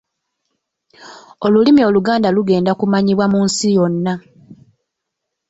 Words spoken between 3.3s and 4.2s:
mu nsi yonna.